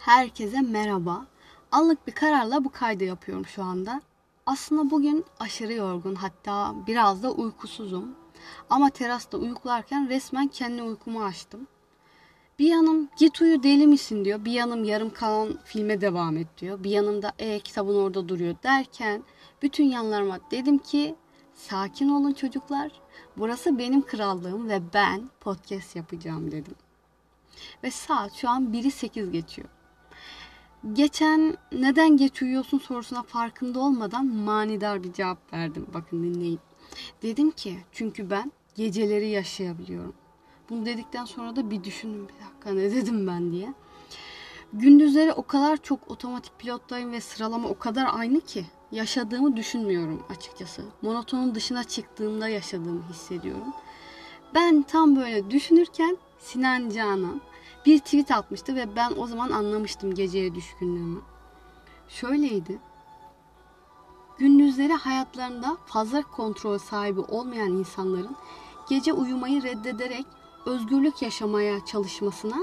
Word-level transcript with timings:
Herkese 0.00 0.60
merhaba. 0.60 1.26
Anlık 1.72 2.06
bir 2.06 2.12
kararla 2.12 2.64
bu 2.64 2.70
kaydı 2.70 3.04
yapıyorum 3.04 3.46
şu 3.46 3.62
anda. 3.62 4.02
Aslında 4.46 4.90
bugün 4.90 5.24
aşırı 5.40 5.72
yorgun 5.72 6.14
hatta 6.14 6.74
biraz 6.86 7.22
da 7.22 7.32
uykusuzum. 7.32 8.14
Ama 8.70 8.90
terasta 8.90 9.38
uyuklarken 9.38 10.08
resmen 10.08 10.48
kendi 10.48 10.82
uykumu 10.82 11.24
açtım. 11.24 11.66
Bir 12.58 12.66
yanım 12.66 13.08
git 13.18 13.40
uyu 13.40 13.62
deli 13.62 13.86
misin 13.86 14.24
diyor. 14.24 14.44
Bir 14.44 14.52
yanım 14.52 14.84
yarım 14.84 15.10
kalan 15.10 15.58
filme 15.64 16.00
devam 16.00 16.36
et 16.36 16.48
diyor. 16.58 16.84
Bir 16.84 16.90
yanım 16.90 17.22
da 17.22 17.32
e 17.38 17.60
kitabın 17.60 17.94
orada 17.94 18.28
duruyor 18.28 18.54
derken 18.62 19.22
bütün 19.62 19.84
yanlarıma 19.84 20.38
dedim 20.50 20.78
ki 20.78 21.14
sakin 21.54 22.08
olun 22.08 22.32
çocuklar. 22.32 22.92
Burası 23.36 23.78
benim 23.78 24.02
krallığım 24.02 24.68
ve 24.68 24.80
ben 24.94 25.30
podcast 25.40 25.96
yapacağım 25.96 26.50
dedim. 26.50 26.74
Ve 27.84 27.90
saat 27.90 28.32
şu 28.32 28.48
an 28.48 28.64
1'i 28.64 28.90
8 28.90 29.30
geçiyor. 29.30 29.68
Geçen 30.92 31.56
neden 31.72 32.16
geç 32.16 32.42
uyuyorsun 32.42 32.78
sorusuna 32.78 33.22
farkında 33.22 33.80
olmadan 33.80 34.26
manidar 34.26 35.02
bir 35.02 35.12
cevap 35.12 35.52
verdim. 35.52 35.86
Bakın 35.94 36.22
dinleyin. 36.22 36.60
Dedim 37.22 37.50
ki 37.50 37.78
çünkü 37.92 38.30
ben 38.30 38.52
geceleri 38.74 39.28
yaşayabiliyorum. 39.28 40.14
Bunu 40.70 40.86
dedikten 40.86 41.24
sonra 41.24 41.56
da 41.56 41.70
bir 41.70 41.84
düşündüm 41.84 42.28
bir 42.28 42.44
dakika 42.44 42.70
ne 42.70 42.96
dedim 42.96 43.26
ben 43.26 43.52
diye. 43.52 43.74
Gündüzleri 44.72 45.32
o 45.32 45.42
kadar 45.42 45.76
çok 45.76 46.10
otomatik 46.10 46.58
pilottayım 46.58 47.12
ve 47.12 47.20
sıralama 47.20 47.68
o 47.68 47.78
kadar 47.78 48.08
aynı 48.12 48.40
ki 48.40 48.66
yaşadığımı 48.92 49.56
düşünmüyorum 49.56 50.22
açıkçası. 50.30 50.82
Monotonun 51.02 51.54
dışına 51.54 51.84
çıktığımda 51.84 52.48
yaşadığımı 52.48 53.02
hissediyorum. 53.10 53.74
Ben 54.54 54.82
tam 54.82 55.16
böyle 55.16 55.50
düşünürken 55.50 56.18
Sinan 56.38 56.90
Canan 56.90 57.40
bir 57.86 57.98
tweet 57.98 58.30
atmıştı 58.30 58.76
ve 58.76 58.96
ben 58.96 59.12
o 59.16 59.26
zaman 59.26 59.50
anlamıştım 59.50 60.14
geceye 60.14 60.54
düşkünlüğümü. 60.54 61.20
Şöyleydi. 62.08 62.78
Gündüzleri 64.38 64.92
hayatlarında 64.92 65.76
fazla 65.86 66.22
kontrol 66.22 66.78
sahibi 66.78 67.20
olmayan 67.20 67.72
insanların 67.72 68.36
gece 68.88 69.12
uyumayı 69.12 69.62
reddederek 69.62 70.26
özgürlük 70.66 71.22
yaşamaya 71.22 71.84
çalışmasına 71.84 72.56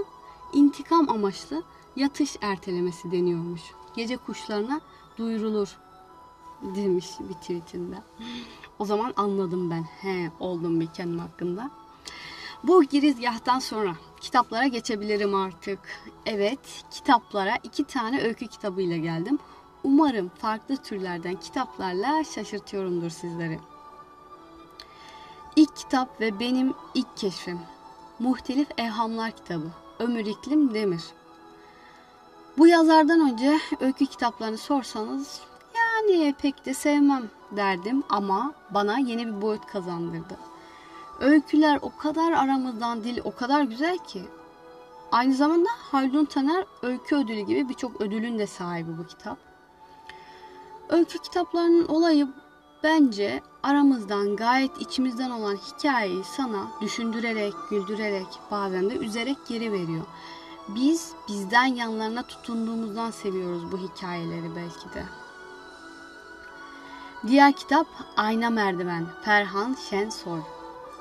intikam 0.53 1.09
amaçlı 1.09 1.63
yatış 1.95 2.35
ertelemesi 2.41 3.11
deniyormuş. 3.11 3.61
Gece 3.95 4.17
kuşlarına 4.17 4.81
duyurulur 5.17 5.77
demiş 6.61 7.07
bir 7.19 7.33
tweetinde. 7.33 7.95
O 8.79 8.85
zaman 8.85 9.13
anladım 9.15 9.69
ben. 9.69 9.83
He 10.01 10.31
oldum 10.39 10.79
bir 10.79 10.87
kendim 10.87 11.19
hakkında. 11.19 11.71
Bu 12.63 12.83
girizgahtan 12.83 13.59
sonra 13.59 13.95
kitaplara 14.21 14.67
geçebilirim 14.67 15.35
artık. 15.35 15.79
Evet, 16.25 16.83
kitaplara 16.91 17.55
iki 17.63 17.83
tane 17.83 18.21
öykü 18.21 18.47
kitabıyla 18.47 18.97
geldim. 18.97 19.39
Umarım 19.83 20.29
farklı 20.29 20.77
türlerden 20.77 21.35
kitaplarla 21.35 22.23
şaşırtıyorumdur 22.23 23.09
sizleri. 23.09 23.59
İlk 25.55 25.75
kitap 25.75 26.21
ve 26.21 26.39
benim 26.39 26.73
ilk 26.93 27.17
keşfim. 27.17 27.59
Muhtelif 28.19 28.67
Evhamlar 28.77 29.31
kitabı. 29.31 29.71
Ömür 29.99 30.25
İklim 30.25 30.73
Demir. 30.73 31.03
Bu 32.57 32.67
yazardan 32.67 33.31
önce 33.31 33.59
öykü 33.79 34.05
kitaplarını 34.05 34.57
sorsanız 34.57 35.41
yani 35.75 36.35
pek 36.41 36.65
de 36.65 36.73
sevmem 36.73 37.29
derdim 37.51 38.03
ama 38.09 38.53
bana 38.69 38.97
yeni 38.97 39.27
bir 39.27 39.41
boyut 39.41 39.65
kazandırdı. 39.65 40.37
Öyküler 41.19 41.79
o 41.81 41.97
kadar 41.97 42.31
aramızdan 42.31 43.03
dil 43.03 43.19
o 43.23 43.35
kadar 43.35 43.61
güzel 43.61 43.97
ki. 43.97 44.23
Aynı 45.11 45.33
zamanda 45.33 45.69
Haldun 45.91 46.25
Taner 46.25 46.65
öykü 46.81 47.15
ödülü 47.15 47.41
gibi 47.41 47.69
birçok 47.69 48.01
ödülün 48.01 48.39
de 48.39 48.47
sahibi 48.47 48.97
bu 48.97 49.07
kitap. 49.07 49.37
Öykü 50.89 51.19
kitaplarının 51.19 51.87
olayı 51.87 52.27
bence 52.83 53.41
aramızdan 53.63 54.35
gayet 54.35 54.81
içimizden 54.81 55.29
olan 55.29 55.55
hikayeyi 55.55 56.23
sana 56.23 56.67
düşündürerek, 56.81 57.53
güldürerek, 57.69 58.27
bazen 58.51 58.89
de 58.89 58.93
üzerek 58.93 59.37
geri 59.47 59.71
veriyor. 59.71 60.05
Biz 60.67 61.11
bizden 61.27 61.65
yanlarına 61.65 62.23
tutunduğumuzdan 62.23 63.11
seviyoruz 63.11 63.71
bu 63.71 63.77
hikayeleri 63.77 64.55
belki 64.55 64.93
de. 64.93 65.05
Diğer 67.27 67.53
kitap 67.53 67.87
Ayna 68.17 68.49
Merdiven, 68.49 69.05
Ferhan 69.23 69.75
Şensoy. 69.89 70.39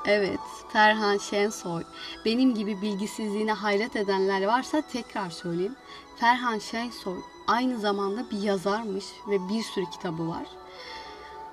Evet, 0.09 0.41
Ferhan 0.69 1.19
Şensoy. 1.19 1.83
Benim 2.25 2.55
gibi 2.55 2.83
bilgisizliğine 2.83 3.53
hayret 3.53 3.97
edenler 3.97 4.45
varsa 4.45 4.83
tekrar 4.93 5.31
söyleyeyim. 5.31 5.77
Ferhan 6.17 6.59
Şensoy 6.59 7.19
aynı 7.47 7.79
zamanda 7.79 8.31
bir 8.31 8.43
yazarmış 8.43 9.05
ve 9.29 9.49
bir 9.49 9.63
sürü 9.63 9.85
kitabı 9.91 10.29
var. 10.29 10.47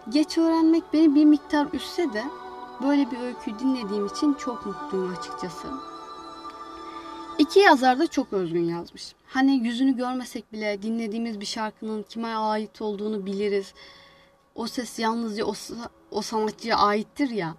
Geç 0.09 0.37
öğrenmek 0.37 0.83
beni 0.93 1.15
bir 1.15 1.25
miktar 1.25 1.67
üstse 1.73 2.13
de 2.13 2.23
böyle 2.83 3.11
bir 3.11 3.19
öykü 3.19 3.59
dinlediğim 3.59 4.05
için 4.05 4.33
çok 4.33 4.65
mutluyum 4.65 5.15
açıkçası. 5.19 5.67
İki 7.37 7.59
yazar 7.59 7.99
da 7.99 8.07
çok 8.07 8.33
özgün 8.33 8.65
yazmış. 8.65 9.15
Hani 9.27 9.55
yüzünü 9.55 9.97
görmesek 9.97 10.53
bile 10.53 10.81
dinlediğimiz 10.81 11.39
bir 11.39 11.45
şarkının 11.45 12.03
kime 12.03 12.35
ait 12.35 12.81
olduğunu 12.81 13.25
biliriz. 13.25 13.73
O 14.55 14.67
ses 14.67 14.99
yalnızca 14.99 15.45
o, 15.45 15.53
o 16.11 16.21
sanatçıya 16.21 16.77
aittir 16.77 17.29
ya. 17.29 17.55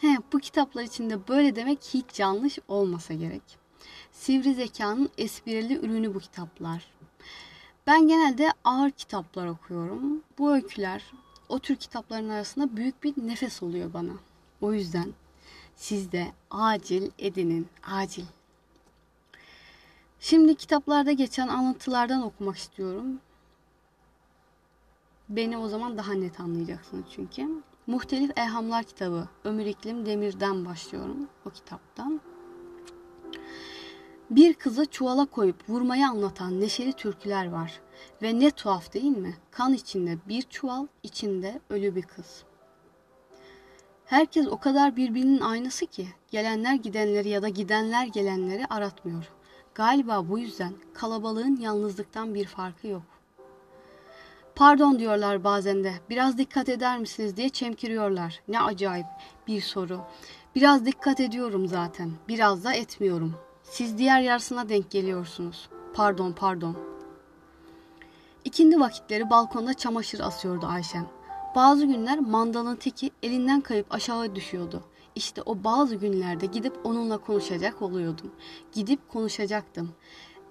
He, 0.00 0.16
bu 0.32 0.38
kitaplar 0.38 0.82
içinde 0.82 1.28
böyle 1.28 1.56
demek 1.56 1.78
hiç 1.82 2.20
yanlış 2.20 2.58
olmasa 2.68 3.14
gerek. 3.14 3.42
Sivri 4.12 4.54
zekanın 4.54 5.10
esprili 5.18 5.78
ürünü 5.78 6.14
bu 6.14 6.18
kitaplar. 6.18 6.90
Ben 7.86 8.08
genelde 8.08 8.52
ağır 8.64 8.90
kitaplar 8.90 9.46
okuyorum. 9.46 10.22
Bu 10.38 10.52
öyküler 10.52 11.12
o 11.48 11.58
tür 11.58 11.76
kitapların 11.76 12.28
arasında 12.28 12.76
büyük 12.76 13.04
bir 13.04 13.14
nefes 13.16 13.62
oluyor 13.62 13.92
bana. 13.92 14.12
O 14.60 14.72
yüzden 14.72 15.12
siz 15.76 16.12
de 16.12 16.32
acil 16.50 17.10
edinin, 17.18 17.68
acil. 17.82 18.24
Şimdi 20.20 20.54
kitaplarda 20.54 21.12
geçen 21.12 21.48
anlatılardan 21.48 22.22
okumak 22.22 22.56
istiyorum. 22.56 23.20
Beni 25.28 25.58
o 25.58 25.68
zaman 25.68 25.98
daha 25.98 26.12
net 26.12 26.40
anlayacaksınız 26.40 27.04
çünkü. 27.14 27.62
Muhtelif 27.90 28.38
Elhamlar 28.38 28.84
kitabı 28.84 29.28
Ömür 29.44 29.66
İklim 29.66 30.06
Demir'den 30.06 30.64
başlıyorum 30.64 31.28
o 31.46 31.50
kitaptan. 31.50 32.20
Bir 34.30 34.54
kızı 34.54 34.86
çuvala 34.86 35.26
koyup 35.26 35.68
vurmayı 35.68 36.06
anlatan 36.06 36.60
neşeli 36.60 36.92
türküler 36.92 37.50
var. 37.50 37.80
Ve 38.22 38.40
ne 38.40 38.50
tuhaf 38.50 38.94
değil 38.94 39.16
mi? 39.16 39.36
Kan 39.50 39.72
içinde 39.72 40.18
bir 40.28 40.42
çuval, 40.42 40.86
içinde 41.02 41.60
ölü 41.70 41.94
bir 41.94 42.02
kız. 42.02 42.44
Herkes 44.04 44.46
o 44.46 44.58
kadar 44.58 44.96
birbirinin 44.96 45.40
aynısı 45.40 45.86
ki 45.86 46.08
gelenler 46.30 46.74
gidenleri 46.74 47.28
ya 47.28 47.42
da 47.42 47.48
gidenler 47.48 48.06
gelenleri 48.06 48.66
aratmıyor. 48.66 49.28
Galiba 49.74 50.28
bu 50.28 50.38
yüzden 50.38 50.72
kalabalığın 50.94 51.56
yalnızlıktan 51.56 52.34
bir 52.34 52.46
farkı 52.46 52.86
yok. 52.86 53.19
Pardon 54.54 54.98
diyorlar 54.98 55.44
bazen 55.44 55.84
de. 55.84 55.92
Biraz 56.10 56.38
dikkat 56.38 56.68
eder 56.68 56.98
misiniz 56.98 57.36
diye 57.36 57.48
çemkiriyorlar. 57.48 58.42
Ne 58.48 58.60
acayip 58.60 59.06
bir 59.46 59.60
soru. 59.60 60.00
Biraz 60.54 60.86
dikkat 60.86 61.20
ediyorum 61.20 61.66
zaten. 61.68 62.10
Biraz 62.28 62.64
da 62.64 62.72
etmiyorum. 62.72 63.34
Siz 63.62 63.98
diğer 63.98 64.20
yarısına 64.20 64.68
denk 64.68 64.90
geliyorsunuz. 64.90 65.68
Pardon 65.94 66.32
pardon. 66.32 66.76
İkindi 68.44 68.80
vakitleri 68.80 69.30
balkonda 69.30 69.74
çamaşır 69.74 70.20
asıyordu 70.20 70.66
Ayşem. 70.66 71.06
Bazı 71.54 71.86
günler 71.86 72.18
mandalın 72.18 72.76
teki 72.76 73.10
elinden 73.22 73.60
kayıp 73.60 73.94
aşağı 73.94 74.34
düşüyordu. 74.34 74.82
İşte 75.14 75.42
o 75.46 75.64
bazı 75.64 75.94
günlerde 75.94 76.46
gidip 76.46 76.78
onunla 76.84 77.18
konuşacak 77.18 77.82
oluyordum. 77.82 78.30
Gidip 78.72 79.08
konuşacaktım. 79.08 79.92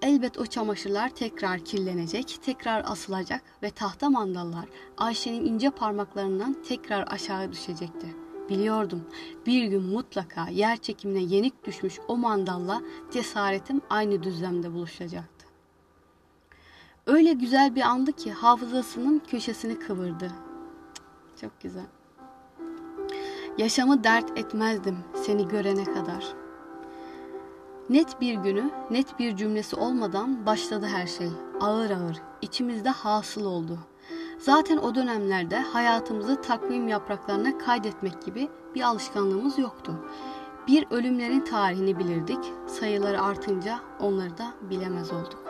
Elbet 0.02 0.38
o 0.38 0.46
çamaşırlar 0.46 1.08
tekrar 1.08 1.58
kirlenecek, 1.58 2.38
tekrar 2.42 2.84
asılacak 2.86 3.42
ve 3.62 3.70
tahta 3.70 4.10
mandallar 4.10 4.64
Ayşe'nin 4.98 5.44
ince 5.44 5.70
parmaklarından 5.70 6.56
tekrar 6.68 7.12
aşağı 7.12 7.52
düşecekti. 7.52 8.06
Biliyordum 8.48 9.04
bir 9.46 9.64
gün 9.64 9.82
mutlaka 9.82 10.48
yer 10.48 10.76
çekimine 10.76 11.34
yenik 11.34 11.64
düşmüş 11.64 11.98
o 12.08 12.16
mandalla 12.16 12.82
cesaretim 13.12 13.80
aynı 13.90 14.22
düzlemde 14.22 14.72
buluşacaktı. 14.72 15.46
Öyle 17.06 17.32
güzel 17.32 17.74
bir 17.74 17.82
andı 17.82 18.12
ki 18.12 18.32
hafızasının 18.32 19.18
köşesini 19.18 19.78
kıvırdı. 19.78 20.32
Çok 21.40 21.60
güzel. 21.60 21.86
Yaşamı 23.58 24.04
dert 24.04 24.38
etmezdim 24.38 24.98
seni 25.14 25.48
görene 25.48 25.84
kadar.'' 25.84 26.49
Net 27.90 28.20
bir 28.20 28.34
günü, 28.34 28.70
net 28.90 29.18
bir 29.18 29.36
cümlesi 29.36 29.76
olmadan 29.76 30.46
başladı 30.46 30.86
her 30.86 31.06
şey. 31.06 31.28
Ağır 31.60 31.90
ağır, 31.90 32.16
içimizde 32.42 32.88
hasıl 32.88 33.44
oldu. 33.44 33.78
Zaten 34.38 34.76
o 34.76 34.94
dönemlerde 34.94 35.58
hayatımızı 35.58 36.42
takvim 36.42 36.88
yapraklarına 36.88 37.58
kaydetmek 37.58 38.22
gibi 38.22 38.48
bir 38.74 38.82
alışkanlığımız 38.82 39.58
yoktu. 39.58 39.92
Bir 40.66 40.86
ölümlerin 40.90 41.40
tarihini 41.40 41.98
bilirdik, 41.98 42.52
sayıları 42.66 43.22
artınca 43.22 43.80
onları 44.00 44.38
da 44.38 44.46
bilemez 44.70 45.12
olduk. 45.12 45.44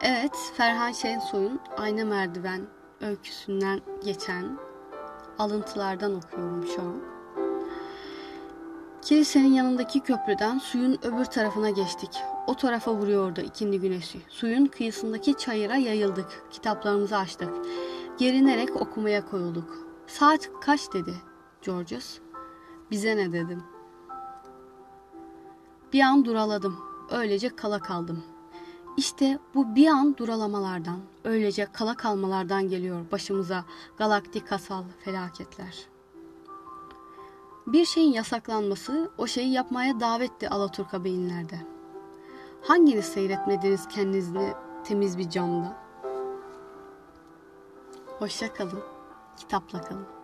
Evet, 0.00 0.52
Ferhan 0.56 0.92
Şensoy'un 0.92 1.60
Ayna 1.78 2.04
Merdiven 2.04 2.60
öyküsünden 3.00 3.80
geçen 4.04 4.58
alıntılardan 5.38 6.14
okuyorum 6.14 6.66
şu 6.66 6.82
an. 6.82 7.11
Kilisenin 9.02 9.52
yanındaki 9.52 10.00
köprüden 10.00 10.58
suyun 10.58 10.98
öbür 11.02 11.24
tarafına 11.24 11.70
geçtik. 11.70 12.10
O 12.46 12.56
tarafa 12.56 12.94
vuruyordu 12.94 13.40
ikindi 13.40 13.80
güneşi. 13.80 14.20
Suyun 14.28 14.66
kıyısındaki 14.66 15.36
çayıra 15.38 15.76
yayıldık. 15.76 16.46
Kitaplarımızı 16.50 17.16
açtık. 17.16 17.48
Gerinerek 18.18 18.76
okumaya 18.76 19.26
koyulduk. 19.26 19.86
Saat 20.06 20.50
kaç 20.60 20.92
dedi 20.92 21.14
Georges. 21.62 22.18
Bize 22.90 23.16
ne 23.16 23.32
dedim. 23.32 23.62
Bir 25.92 26.00
an 26.00 26.24
duraladım. 26.24 26.76
Öylece 27.10 27.48
kala 27.48 27.78
kaldım. 27.78 28.24
İşte 28.96 29.38
bu 29.54 29.74
bir 29.74 29.86
an 29.86 30.16
duralamalardan, 30.16 30.98
öylece 31.24 31.66
kala 31.72 31.96
kalmalardan 31.96 32.68
geliyor 32.68 33.10
başımıza 33.12 33.64
galaktik 33.98 34.52
asal 34.52 34.84
felaketler. 35.04 35.91
Bir 37.66 37.84
şeyin 37.84 38.12
yasaklanması 38.12 39.10
o 39.18 39.26
şeyi 39.26 39.52
yapmaya 39.52 40.00
davetti 40.00 40.48
Alaturka 40.48 41.04
beyinlerde. 41.04 41.56
Hanginiz 42.62 43.04
seyretmediniz 43.04 43.88
kendinizi 43.88 44.54
temiz 44.84 45.18
bir 45.18 45.30
camda? 45.30 45.76
Hoşça 48.18 48.54
kalın, 48.54 48.82
kitapla 49.36 49.80
kalın. 49.80 50.21